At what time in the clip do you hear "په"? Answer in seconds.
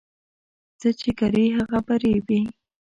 1.87-1.93